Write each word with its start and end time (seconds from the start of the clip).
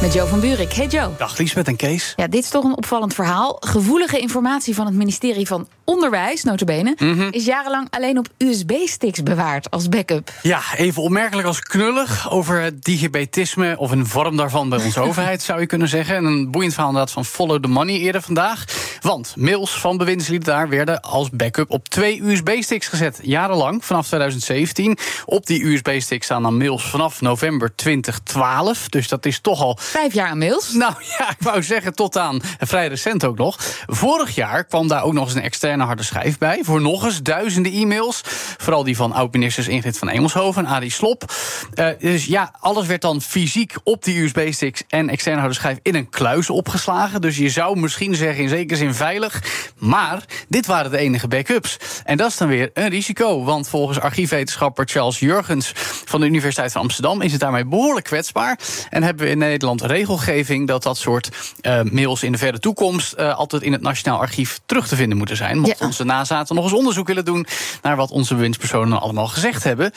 Met 0.00 0.12
Joe 0.12 0.28
van 0.28 0.40
Buurik. 0.40 0.72
Hey 0.72 0.86
Joe. 0.86 1.10
Dag 1.18 1.38
Liesbeth 1.38 1.68
en 1.68 1.76
Kees. 1.76 2.12
Ja, 2.16 2.26
dit 2.26 2.44
is 2.44 2.50
toch 2.50 2.64
een 2.64 2.76
opvallend 2.76 3.14
verhaal. 3.14 3.56
Gevoelige 3.60 4.18
informatie 4.18 4.74
van 4.74 4.86
het 4.86 4.94
ministerie 4.94 5.46
van 5.46 5.68
Onderwijs, 5.84 6.42
notabene... 6.42 6.94
Mhm. 6.98 7.28
is 7.30 7.44
jarenlang 7.44 7.86
alleen 7.90 8.18
op 8.18 8.28
USB-sticks 8.38 9.22
bewaard 9.22 9.70
als 9.70 9.88
backup. 9.88 10.32
Ja, 10.42 10.60
even 10.76 11.02
opmerkelijk 11.02 11.46
als 11.46 11.60
knullig 11.60 12.30
over 12.30 12.60
het 12.60 12.84
digibetisme... 12.84 13.74
of 13.78 13.90
een 13.90 14.06
vorm 14.06 14.36
daarvan 14.36 14.68
bij 14.68 14.84
onze 14.84 15.00
overheid, 15.08 15.42
zou 15.42 15.60
je 15.60 15.66
kunnen 15.66 15.88
zeggen. 15.88 16.16
En 16.16 16.24
een 16.24 16.50
boeiend 16.50 16.72
verhaal 16.72 16.90
inderdaad 16.90 17.14
van 17.14 17.24
Follow 17.24 17.62
the 17.62 17.68
Money 17.68 17.98
eerder 17.98 18.22
vandaag. 18.22 18.64
Want 19.00 19.34
mails 19.36 19.70
van 19.70 19.96
bewindslieden 19.96 20.48
daar 20.48 20.68
werden 20.68 21.00
als 21.00 21.30
backup 21.30 21.70
op 21.70 21.88
twee 21.88 22.22
USB-sticks 22.22 22.88
gezet. 22.88 23.18
Jarenlang, 23.22 23.84
vanaf 23.84 24.06
2017. 24.06 24.98
Op 25.24 25.46
die 25.46 25.64
USB-sticks 25.64 26.24
staan 26.24 26.42
dan 26.42 26.56
mails 26.56 26.84
vanaf 26.84 27.20
november 27.20 27.74
2012. 27.76 28.88
Dus 28.88 29.08
dat 29.08 29.26
is 29.26 29.40
toch 29.40 29.60
al 29.60 29.78
Vijf 29.80 30.14
jaar 30.14 30.28
aan 30.28 30.38
mails. 30.38 30.72
Nou 30.72 30.92
ja, 31.18 31.30
ik 31.30 31.36
wou 31.40 31.62
zeggen 31.62 31.94
tot 31.94 32.16
aan 32.16 32.40
vrij 32.58 32.88
recent 32.88 33.24
ook 33.24 33.38
nog. 33.38 33.56
Vorig 33.86 34.34
jaar 34.34 34.64
kwam 34.64 34.88
daar 34.88 35.02
ook 35.02 35.12
nog 35.12 35.24
eens 35.24 35.34
een 35.34 35.42
externe 35.42 35.84
harde 35.84 36.02
schijf 36.02 36.38
bij. 36.38 36.60
Voor 36.62 36.80
nog 36.80 37.04
eens 37.04 37.22
duizenden 37.22 37.72
e-mails. 37.72 38.20
Vooral 38.56 38.84
die 38.84 38.96
van 38.96 39.12
oud-ministers 39.12 39.68
Ingrid 39.68 39.98
van 39.98 40.08
Engelshoven 40.08 40.66
en 40.66 40.72
Adi 40.72 40.90
Slop. 40.90 41.32
Eh, 41.74 41.88
dus 41.98 42.24
ja, 42.24 42.54
alles 42.60 42.86
werd 42.86 43.00
dan 43.00 43.20
fysiek 43.20 43.74
op 43.84 44.04
die 44.04 44.22
USB-sticks 44.22 44.82
en 44.88 45.08
externe 45.08 45.40
harde 45.40 45.54
schijf 45.54 45.78
in 45.82 45.94
een 45.94 46.08
kluis 46.08 46.50
opgeslagen. 46.50 47.20
Dus 47.20 47.36
je 47.36 47.48
zou 47.48 47.78
misschien 47.78 48.14
zeggen 48.14 48.42
in 48.42 48.48
zekere 48.48 48.78
zin 48.78 48.89
veilig. 48.94 49.42
Maar 49.78 50.24
dit 50.48 50.66
waren 50.66 50.90
de 50.90 50.98
enige 50.98 51.28
backups. 51.28 51.76
En 52.04 52.16
dat 52.16 52.30
is 52.30 52.36
dan 52.36 52.48
weer 52.48 52.70
een 52.74 52.88
risico. 52.88 53.44
Want 53.44 53.68
volgens 53.68 54.00
archiefwetenschapper 54.00 54.88
Charles 54.88 55.18
Jurgens 55.18 55.72
van 56.04 56.20
de 56.20 56.26
Universiteit 56.26 56.72
van 56.72 56.80
Amsterdam 56.82 57.20
is 57.20 57.32
het 57.32 57.40
daarmee 57.40 57.64
behoorlijk 57.64 58.06
kwetsbaar. 58.06 58.58
En 58.90 59.02
hebben 59.02 59.24
we 59.24 59.30
in 59.30 59.38
Nederland 59.38 59.82
regelgeving 59.82 60.66
dat 60.68 60.82
dat 60.82 60.96
soort 60.98 61.28
eh, 61.60 61.80
mails 61.82 62.22
in 62.22 62.32
de 62.32 62.38
verre 62.38 62.58
toekomst 62.58 63.12
eh, 63.12 63.36
altijd 63.36 63.62
in 63.62 63.72
het 63.72 63.82
Nationaal 63.82 64.18
Archief 64.18 64.60
terug 64.66 64.88
te 64.88 64.96
vinden 64.96 65.18
moeten 65.18 65.36
zijn. 65.36 65.58
Mocht 65.58 65.78
Ja. 65.78 65.86
onze 65.86 66.04
nazaten 66.04 66.54
nog 66.54 66.64
eens 66.64 66.72
onderzoek 66.72 67.06
willen 67.06 67.24
doen 67.24 67.46
naar 67.82 67.96
wat 67.96 68.10
onze 68.10 68.34
bewindspersonen 68.34 69.00
allemaal 69.00 69.26
gezegd 69.28 69.64
hebben. 69.64 69.92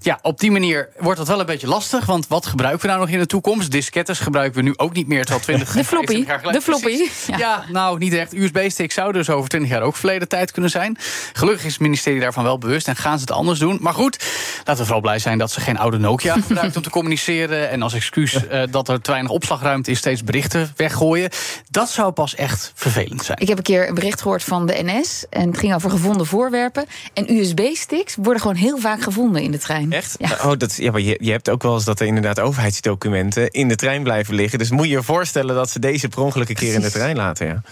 Ja, 0.00 0.18
op 0.22 0.40
die 0.40 0.50
manier 0.50 0.88
wordt 0.98 1.18
dat 1.18 1.28
wel 1.28 1.40
een 1.40 1.46
beetje 1.46 1.66
lastig. 1.68 2.04
Want 2.06 2.28
wat 2.28 2.46
gebruiken 2.46 2.80
we 2.82 2.86
nou 2.86 3.00
nog 3.00 3.08
in 3.08 3.18
de 3.18 3.26
toekomst? 3.26 3.70
Diskettes 3.70 4.18
gebruiken 4.18 4.56
we 4.58 4.62
nu 4.68 4.72
ook 4.76 4.92
niet 4.92 5.06
meer. 5.08 5.20
Terwijl 5.24 5.44
20 5.44 5.72
De 5.72 5.84
floppy. 5.84 6.06
25 6.06 6.26
jaar 6.28 6.38
geleden- 6.38 6.60
De 6.60 6.66
floppy. 6.66 7.38
Ja. 7.42 7.64
nou 7.72 7.98
niet 7.98 8.12
echt. 8.12 8.32
USB-sticks 8.42 8.94
zouden 8.94 9.24
dus 9.24 9.34
over 9.34 9.48
20 9.48 9.70
jaar 9.70 9.82
ook 9.82 9.96
verleden 9.96 10.28
tijd 10.28 10.50
kunnen 10.50 10.70
zijn. 10.70 10.96
Gelukkig 11.32 11.64
is 11.64 11.72
het 11.72 11.80
ministerie 11.80 12.20
daarvan 12.20 12.44
wel 12.44 12.58
bewust 12.58 12.88
en 12.88 12.96
gaan 12.96 13.18
ze 13.18 13.20
het 13.20 13.30
anders 13.30 13.58
doen. 13.58 13.78
Maar 13.80 13.94
goed, 13.94 14.24
laten 14.56 14.76
we 14.76 14.82
vooral 14.82 15.00
blij 15.00 15.18
zijn 15.18 15.38
dat 15.38 15.50
ze 15.50 15.60
geen 15.60 15.78
oude 15.78 15.98
Nokia 15.98 16.36
gebruikt 16.46 16.76
om 16.76 16.82
te 16.82 16.90
communiceren. 16.90 17.70
En 17.70 17.82
als 17.82 17.94
excuus 17.94 18.46
eh, 18.46 18.62
dat 18.70 18.88
er 18.88 19.00
te 19.00 19.10
weinig 19.10 19.32
opslagruimte 19.32 19.90
is, 19.90 19.98
steeds 19.98 20.24
berichten 20.24 20.72
weggooien. 20.76 21.30
Dat 21.70 21.90
zou 21.90 22.12
pas 22.12 22.34
echt 22.34 22.72
vervelend 22.74 23.24
zijn. 23.24 23.38
Ik 23.40 23.48
heb 23.48 23.56
een 23.56 23.62
keer 23.62 23.88
een 23.88 23.94
bericht 23.94 24.20
gehoord 24.20 24.44
van 24.44 24.66
de 24.66 24.82
NS. 24.82 25.24
En 25.30 25.48
het 25.48 25.58
ging 25.58 25.74
over 25.74 25.90
gevonden 25.90 26.26
voorwerpen. 26.26 26.84
En 27.12 27.36
USB-sticks 27.36 28.16
worden 28.16 28.40
gewoon 28.40 28.56
heel 28.56 28.78
vaak 28.78 29.02
gevonden 29.02 29.42
in 29.42 29.50
de 29.50 29.58
trein. 29.58 29.92
Echt? 29.92 30.14
Ja. 30.18 30.30
Oh, 30.44 30.52
dat, 30.58 30.76
ja, 30.76 30.90
maar 30.90 31.00
je, 31.00 31.18
je 31.20 31.30
hebt 31.30 31.50
ook 31.50 31.62
wel 31.62 31.74
eens 31.74 31.84
dat 31.84 32.00
er 32.00 32.06
inderdaad 32.06 32.40
overheidsdocumenten 32.40 33.50
in 33.50 33.68
de 33.68 33.76
trein 33.76 34.02
blijven 34.02 34.34
liggen. 34.34 34.58
Dus 34.58 34.70
moet 34.70 34.86
je 34.86 34.92
je 34.92 35.02
voorstellen 35.02 35.54
dat 35.54 35.70
ze 35.70 35.78
deze 35.78 36.08
per 36.08 36.20
ongeluk 36.20 36.48
een 36.48 36.54
keer 36.54 36.74
in 36.74 36.80
de 36.80 36.90
trein 36.90 37.16
laten. 37.16 37.46
Ja. 37.46 37.62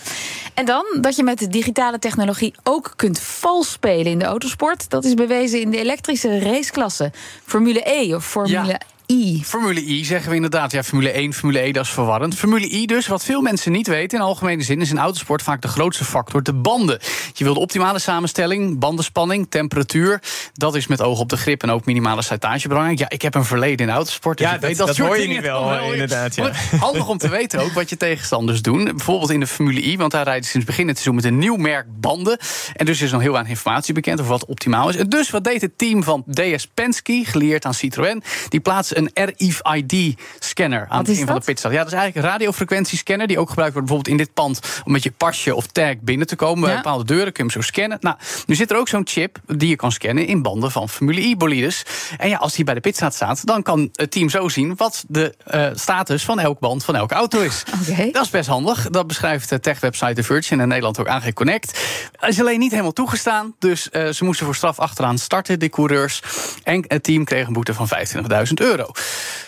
En 0.55 0.65
dan 0.65 0.85
dat 1.01 1.17
je 1.17 1.23
met 1.23 1.39
de 1.39 1.49
digitale 1.49 1.99
technologie 1.99 2.55
ook 2.63 2.93
kunt 2.97 3.21
vals 3.21 3.73
spelen 3.73 4.07
in 4.07 4.19
de 4.19 4.25
autosport. 4.25 4.91
Dat 4.91 5.05
is 5.05 5.15
bewezen 5.15 5.61
in 5.61 5.71
de 5.71 5.79
elektrische 5.79 6.39
raceklasse. 6.39 7.13
Formule 7.45 7.91
E 7.91 8.15
of 8.15 8.27
Formule 8.27 8.67
Ja. 8.67 8.79
I. 9.07 9.43
Formule 9.45 9.81
I 9.81 10.05
zeggen 10.05 10.29
we 10.31 10.35
inderdaad. 10.37 10.73
Ja, 10.73 10.83
Formule 10.83 11.11
1, 11.11 11.33
Formule 11.35 11.61
E, 11.67 11.73
dat 11.73 11.85
is 11.85 11.91
verwarrend. 11.91 12.35
Formule 12.35 12.71
I 12.71 12.87
dus, 12.87 13.07
wat 13.07 13.25
veel 13.25 13.41
mensen 13.41 13.73
niet 13.73 13.87
weten... 13.87 14.19
in 14.19 14.25
algemene 14.25 14.63
zin 14.63 14.81
is 14.81 14.91
in 14.91 14.99
autosport 14.99 15.43
vaak 15.43 15.63
de 15.63 15.69
grootste 15.69 16.05
factor 16.05 16.43
de 16.43 16.53
banden. 16.53 16.99
Je 17.33 17.45
wil 17.45 17.55
de 17.55 17.61
optimale 17.61 17.99
samenstelling, 17.99 18.79
bandenspanning, 18.79 19.47
temperatuur. 19.49 20.23
Dat 20.53 20.75
is 20.75 20.87
met 20.87 21.01
oog 21.03 21.19
op 21.21 21.29
de 21.29 21.37
grip 21.37 21.63
en 21.63 21.71
ook 21.71 21.85
minimale 21.85 22.23
slijtage 22.23 22.69
belangrijk. 22.69 22.99
Ja, 22.99 23.09
ik 23.09 23.23
heb 23.23 23.35
een 23.35 23.45
verleden 23.45 23.87
in 23.89 23.93
autosport. 23.95 24.39
dus 24.39 24.47
Ja, 24.47 24.55
ik 24.55 24.61
dat- 24.61 24.69
weet 24.69 24.79
dat 24.79 24.95
soort 24.95 25.09
hoor 25.09 25.19
je 25.21 25.29
nu 25.29 25.41
wel, 25.41 25.93
inderdaad, 25.93 26.35
ja. 26.35 26.51
Handig 26.81 27.09
om 27.09 27.19
te 27.19 27.29
weten 27.29 27.61
ook 27.61 27.73
wat 27.73 27.89
je 27.91 27.97
tegenstanders 27.97 28.63
doen. 28.63 28.85
Bijvoorbeeld 28.85 29.31
in 29.31 29.41
de 29.41 29.47
Formule 29.47 29.83
I, 29.83 29.97
want 29.97 30.11
daar 30.13 30.25
rijden 30.25 30.45
ze 30.45 30.51
sinds 30.51 30.67
begin 30.67 30.87
het 30.89 30.99
seizoen 30.99 31.15
met 31.23 31.25
een 31.25 31.39
nieuw 31.39 31.57
merk 31.57 31.87
banden. 32.01 32.39
En 32.75 32.87
dus 32.87 33.01
is 33.03 33.11
nog 33.11 33.21
heel 33.21 33.33
weinig 33.33 33.53
informatie 33.53 33.95
bekend 33.95 34.19
over 34.21 34.33
wat 34.33 34.45
optimaal 34.47 34.89
is. 34.89 34.97
En 34.97 35.09
dus 35.09 35.31
wat 35.31 35.45
deed 35.45 35.61
het 35.61 35.79
team 35.79 36.03
van 36.03 36.25
DS 36.33 36.67
Penske, 36.75 37.23
geleerd 37.25 37.65
aan 37.65 37.75
Citroën? 37.75 38.23
Die 38.49 38.61
plaatsen 38.61 38.94
een 38.97 39.11
RFID-scanner 39.15 40.87
aan 40.89 40.99
het 40.99 41.07
begin 41.07 41.17
van 41.17 41.27
de 41.27 41.33
dat? 41.33 41.45
pitstop. 41.45 41.71
Ja, 41.73 41.79
dat 41.79 41.87
is 41.87 41.93
eigenlijk 41.93 42.27
een 42.27 42.33
radiofrequentiescanner 42.33 43.27
die 43.27 43.39
ook 43.39 43.49
gebruikt 43.49 43.73
wordt 43.75 43.89
bijvoorbeeld 43.89 44.21
in 44.21 44.25
dit 44.27 44.35
pand 44.35 44.61
om 44.85 44.93
met 44.93 45.03
je 45.03 45.11
pasje 45.11 45.55
of 45.55 45.67
tag 45.67 45.95
binnen 46.01 46.27
te 46.27 46.37
komen. 46.37 46.61
Bij 46.61 46.71
Ja. 46.71 46.77
bepaalde 46.77 47.05
deuren 47.05 47.33
kun 47.33 47.47
je 47.47 47.53
hem 47.53 47.63
zo 47.63 47.69
scannen. 47.69 47.99
Nou, 48.01 48.17
nu 48.47 48.55
zit 48.55 48.71
er 48.71 48.77
ook 48.77 48.89
zo'n 48.89 49.07
chip 49.07 49.39
die 49.47 49.69
je 49.69 49.77
kan 49.77 49.93
scannen 49.93 50.27
in 50.27 50.43
banden 50.43 50.71
van 50.71 50.89
Formule 50.89 51.21
I-bolides. 51.21 51.83
En 52.19 52.29
ja, 52.29 52.37
als 52.37 52.55
die 52.55 52.65
bij 52.65 52.75
de 52.75 52.81
pitstraat 52.81 53.15
staat, 53.15 53.47
dan 53.47 53.63
kan 53.63 53.89
het 53.93 54.11
team 54.11 54.29
zo 54.31 54.49
zien 54.49 54.77
wat 54.77 55.05
de 55.09 55.35
eh, 55.45 55.67
status 55.75 56.25
van 56.25 56.41
elk 56.41 56.59
band 56.59 56.85
van 56.85 56.97
elke 56.97 57.15
auto 57.15 57.41
is. 57.41 57.63
Dat 58.13 58.25
is 58.25 58.31
best 58.31 58.49
handig. 58.49 58.91
Dat 58.91 59.07
beschrijft 59.07 59.49
de 59.49 59.61
tech-website 59.61 60.13
The 60.13 60.23
Verge 60.23 60.53
en 60.53 60.61
in 60.61 60.69
Nederland 60.69 60.99
ook 61.01 61.09
AG 61.09 61.33
Connect. 61.33 61.81
Is 62.21 62.41
alleen 62.41 62.59
niet 62.59 62.71
helemaal 62.71 62.93
toegestaan. 62.93 63.55
Dus 63.59 63.91
eh, 63.91 64.09
ze 64.09 64.25
moesten 64.25 64.47
voor 64.47 64.55
straf 64.55 64.79
achteraan 64.79 65.19
starten, 65.19 65.59
de 65.61 65.69
coureurs. 65.69 66.23
En 66.63 66.85
het 66.89 67.03
team 67.03 67.25
kreeg 67.25 67.47
een 67.47 67.53
boete 67.53 67.75
van 67.75 67.89
25.000 67.89 68.53
euro. 68.55 68.84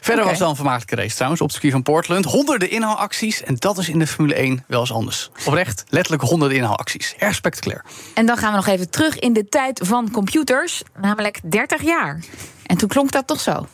Verder 0.00 0.24
was 0.24 0.38
dan 0.38 0.48
een 0.48 0.56
vermaardelijke 0.56 1.02
race 1.02 1.14
trouwens 1.14 1.40
op 1.40 1.46
het 1.46 1.56
circuit 1.56 1.84
van 1.84 1.92
Portland. 1.92 2.24
Honderden 2.24 2.70
inhaalacties. 2.70 3.42
En 3.42 3.54
dat 3.58 3.78
is 3.78 3.88
in 3.88 3.98
de 3.98 4.06
Formule 4.06 4.34
1 4.34 4.64
wel 4.66 4.80
eens 4.80 4.92
anders. 4.92 5.30
Oprecht, 5.44 5.84
letterlijk 5.88 6.22
honderden 6.22 6.56
inhaalacties. 6.58 7.14
Erg 7.18 7.34
spectaculair. 7.34 7.84
En 8.14 8.26
dan 8.26 8.36
gaan 8.36 8.50
we 8.50 8.56
nog 8.56 8.66
even 8.66 8.90
terug 8.90 9.18
in 9.18 9.32
de 9.32 9.48
tijd 9.48 9.80
van 9.84 10.10
computers. 10.10 10.82
Namelijk 11.00 11.40
30 11.42 11.82
jaar. 11.82 12.20
En 12.66 12.76
toen 12.76 12.88
klonk 12.88 13.12
dat 13.12 13.26
toch 13.26 13.40
zo. 13.40 13.66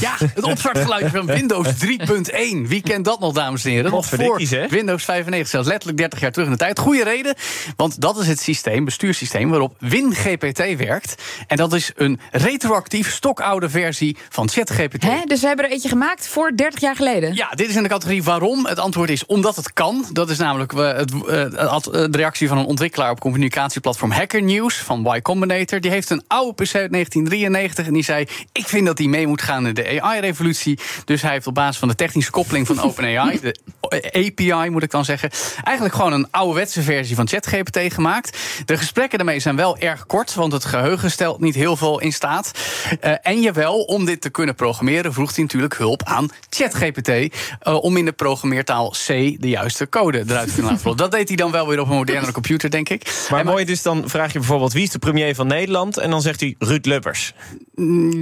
Ja, 0.00 0.14
het 0.18 0.42
opstartgeluidje 0.42 1.10
van 1.10 1.26
Windows 1.26 1.68
3.1. 1.68 2.68
Wie 2.68 2.82
kent 2.82 3.04
dat 3.04 3.20
nog, 3.20 3.32
dames 3.32 3.64
en 3.64 3.70
heren? 3.70 3.90
Nog 3.90 4.06
voor. 4.06 4.40
Windows 4.68 5.04
95, 5.04 5.48
zelfs 5.48 5.68
letterlijk 5.68 5.98
30 5.98 6.20
jaar 6.20 6.30
terug 6.32 6.46
in 6.46 6.52
de 6.52 6.58
tijd. 6.58 6.78
Goede 6.78 7.04
reden, 7.04 7.34
want 7.76 8.00
dat 8.00 8.18
is 8.18 8.26
het 8.26 8.40
systeem, 8.40 8.84
bestuurssysteem... 8.84 9.48
waarop 9.50 9.74
WinGPT 9.78 10.76
werkt. 10.76 11.22
En 11.46 11.56
dat 11.56 11.72
is 11.72 11.92
een 11.96 12.20
retroactief, 12.32 13.12
stokoude 13.12 13.68
versie 13.70 14.16
van 14.28 14.48
ChatGPT. 14.48 15.02
Hè? 15.02 15.20
Dus 15.26 15.40
we 15.40 15.46
hebben 15.46 15.64
er 15.64 15.70
eentje 15.70 15.88
gemaakt 15.88 16.28
voor 16.28 16.52
30 16.56 16.80
jaar 16.80 16.96
geleden. 16.96 17.34
Ja, 17.34 17.48
dit 17.50 17.68
is 17.68 17.76
in 17.76 17.82
de 17.82 17.88
categorie 17.88 18.22
waarom. 18.22 18.66
Het 18.66 18.78
antwoord 18.78 19.10
is 19.10 19.26
omdat 19.26 19.56
het 19.56 19.72
kan. 19.72 20.04
Dat 20.12 20.30
is 20.30 20.38
namelijk 20.38 20.72
eh, 20.72 20.92
het, 20.92 21.12
eh, 21.26 21.72
het- 21.74 22.12
de 22.12 22.16
reactie 22.18 22.48
van 22.48 22.58
een 22.58 22.64
ontwikkelaar 22.66 23.10
op 23.10 23.20
communicatieplatform 23.20 24.10
Hacker 24.10 24.42
News 24.42 24.74
van 24.76 25.14
Y 25.16 25.20
Combinator. 25.22 25.80
Die 25.80 25.90
heeft 25.90 26.10
een 26.10 26.22
oude 26.26 26.52
PC 26.52 26.74
uit 26.74 26.90
1993 26.90 27.86
en 27.86 27.92
die 27.92 28.04
zei: 28.04 28.26
Ik 28.52 28.68
vind 28.68 28.86
dat 28.86 28.96
die 28.96 29.08
mee 29.08 29.26
moet 29.26 29.33
gaan 29.42 29.66
in 29.66 29.74
de 29.74 30.00
AI-revolutie. 30.02 30.78
Dus 31.04 31.22
hij 31.22 31.30
heeft 31.32 31.46
op 31.46 31.54
basis 31.54 31.78
van 31.78 31.88
de 31.88 31.94
technische 31.94 32.30
koppeling 32.30 32.66
van 32.66 32.80
OpenAI, 32.86 33.40
de 33.40 33.56
API 34.12 34.70
moet 34.70 34.82
ik 34.82 34.90
dan 34.90 35.04
zeggen, 35.04 35.30
eigenlijk 35.64 35.96
gewoon 35.96 36.12
een 36.12 36.26
ouderwetse 36.30 36.82
versie 36.82 37.16
van 37.16 37.28
ChatGPT 37.28 37.78
gemaakt. 37.94 38.38
De 38.64 38.76
gesprekken 38.76 39.18
daarmee 39.18 39.40
zijn 39.40 39.56
wel 39.56 39.78
erg 39.78 40.06
kort, 40.06 40.34
want 40.34 40.52
het 40.52 40.64
geheugen 40.64 41.10
stelt 41.10 41.40
niet 41.40 41.54
heel 41.54 41.76
veel 41.76 42.00
in 42.00 42.12
staat. 42.12 42.50
Eh, 43.00 43.12
en 43.22 43.40
jawel, 43.40 43.80
om 43.82 44.04
dit 44.04 44.20
te 44.20 44.30
kunnen 44.30 44.54
programmeren, 44.54 45.12
vroeg 45.12 45.34
hij 45.34 45.44
natuurlijk 45.44 45.76
hulp 45.76 46.02
aan 46.02 46.28
ChatGPT. 46.48 47.08
eh, 47.08 47.82
om 47.82 47.96
in 47.96 48.04
de 48.04 48.12
programmeertaal 48.12 48.90
C 48.90 49.06
de 49.06 49.48
juiste 49.48 49.88
code 49.88 50.24
eruit 50.26 50.48
te 50.48 50.54
kunnen 50.54 50.72
laten. 50.72 50.96
Dat 50.96 51.10
deed 51.10 51.28
hij 51.28 51.36
dan 51.36 51.50
wel 51.50 51.68
weer 51.68 51.80
op 51.80 51.88
een 51.88 51.94
modernere 51.96 52.32
computer, 52.40 52.70
denk 52.70 52.88
ik. 52.88 53.26
Maar 53.30 53.40
En 53.40 53.46
mooi, 53.46 53.64
dus 53.64 53.82
dan 53.82 54.02
vraag 54.06 54.32
je 54.32 54.38
bijvoorbeeld 54.38 54.72
wie 54.72 54.82
is 54.82 54.90
de 54.90 54.98
premier 54.98 55.34
van 55.34 55.46
Nederland? 55.46 55.96
En 55.98 56.10
dan 56.10 56.22
zegt 56.22 56.40
hij 56.40 56.54
Ruud 56.58 56.86
Lubbers. 56.86 57.32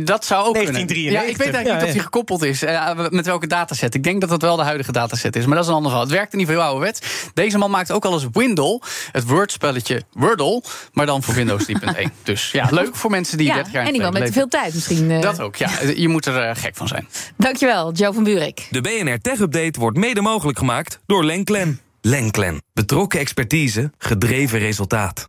Dat 0.04 0.24
zou 0.24 0.46
ook 0.46 0.54
kunnen. 0.54 0.72
1993. 0.72 1.12
Ja, 1.12 1.20
ik 1.20 1.36
weet 1.36 1.54
eigenlijk 1.54 1.66
Ja, 1.66 1.72
niet 1.74 1.82
of 1.82 1.88
ja. 1.88 1.92
hij 1.94 2.02
gekoppeld 2.02 2.42
is. 2.42 2.62
eh, 2.62 3.08
met 3.10 3.26
welke 3.26 3.46
dataset. 3.46 3.94
Ik 3.94 4.02
denk 4.02 4.20
dat 4.20 4.30
dat 4.30 4.42
wel 4.42 4.56
de 4.56 4.62
huidige 4.62 4.92
dataset 4.92 5.36
is. 5.36 5.44
Maar 5.46 5.54
dat 5.54 5.64
is 5.64 5.70
een 5.70 5.76
ander 5.76 5.90
verhaal. 5.90 6.08
Het 6.08 6.16
werkt 6.16 6.32
in 6.32 6.38
ieder 6.38 6.54
geval 6.54 6.70
heel 6.70 6.80
ouderwets. 6.80 7.30
Deze 7.34 7.58
man 7.58 7.70
maakt 7.70 7.90
ook 7.90 8.04
al 8.04 8.12
eens 8.12 8.26
Windle. 8.32 8.80
Het 9.12 9.26
woordspelletje 9.26 10.02
Wordle. 10.12 10.62
Maar 10.92 11.06
dan 11.06 11.22
voor 11.22 11.34
Windows 11.34 11.64
3.1. 11.96 12.08
Dus 12.22 12.50
ja, 12.50 12.68
leuk 12.70 12.96
voor 12.96 13.10
mensen 13.10 13.38
die 13.38 13.46
Ja, 13.46 13.54
30 13.54 13.72
jaar 13.72 13.86
en 13.86 13.94
iemand 13.94 14.12
met 14.12 14.26
te 14.26 14.32
veel 14.32 14.48
tijd 14.48 14.74
misschien. 14.74 15.10
eh. 15.10 15.20
Dat 15.20 15.40
ook, 15.40 15.56
ja. 15.56 15.70
Je 15.96 16.08
moet 16.08 16.26
er 16.26 16.36
eh, 16.42 16.56
gek 16.56 16.76
van 16.76 16.88
zijn. 16.88 17.08
Dankjewel, 17.36 17.92
Joe 17.92 18.12
van 18.12 18.24
Buurik. 18.24 18.66
De 18.70 18.80
BNR 18.80 19.18
Tech 19.20 19.38
Update 19.38 19.80
wordt 19.80 19.96
mede 19.96 20.20
mogelijk 20.20 20.58
gemaakt 20.58 20.98
door 21.06 21.24
Lenklen. 21.24 21.80
Lenklen. 22.00 22.62
Betrokken 22.74 23.20
expertise, 23.20 23.90
gedreven 23.98 24.58
resultaat. 24.58 25.28